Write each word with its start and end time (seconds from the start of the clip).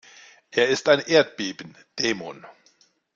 Er 0.49 0.67
ist 0.69 0.89
ein 0.89 0.99
Erdbeben-Dämon. 0.99 2.47